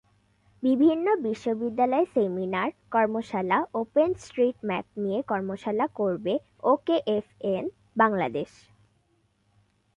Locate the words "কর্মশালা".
2.91-3.57, 5.23-5.85